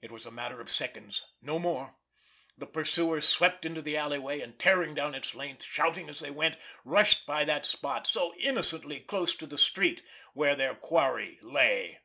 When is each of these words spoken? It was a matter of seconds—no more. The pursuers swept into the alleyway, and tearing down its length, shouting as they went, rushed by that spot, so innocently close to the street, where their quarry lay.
It 0.00 0.10
was 0.10 0.24
a 0.24 0.30
matter 0.30 0.62
of 0.62 0.70
seconds—no 0.70 1.58
more. 1.58 1.98
The 2.56 2.64
pursuers 2.66 3.28
swept 3.28 3.66
into 3.66 3.82
the 3.82 3.94
alleyway, 3.94 4.40
and 4.40 4.58
tearing 4.58 4.94
down 4.94 5.14
its 5.14 5.34
length, 5.34 5.62
shouting 5.62 6.08
as 6.08 6.20
they 6.20 6.30
went, 6.30 6.56
rushed 6.86 7.26
by 7.26 7.44
that 7.44 7.66
spot, 7.66 8.06
so 8.06 8.34
innocently 8.36 8.98
close 8.98 9.36
to 9.36 9.46
the 9.46 9.58
street, 9.58 10.02
where 10.32 10.56
their 10.56 10.74
quarry 10.74 11.38
lay. 11.42 12.00